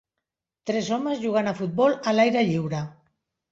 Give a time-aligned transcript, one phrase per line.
[0.69, 2.83] Tres homes jugant a futbol a l'aire lliure.